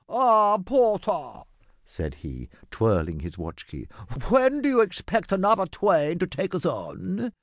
"Aw 0.09 0.57
po 0.57 0.97
taw," 0.97 1.43
said 1.85 2.15
he, 2.15 2.49
twirling 2.71 3.19
his 3.19 3.37
watch 3.37 3.67
key, 3.67 3.87
"w'en 4.09 4.59
d'you 4.63 4.81
expect 4.81 5.29
anotha 5.29 5.67
twain 5.69 6.17
to 6.17 6.25
take 6.25 6.55
us 6.55 6.65
on?" 6.65 7.31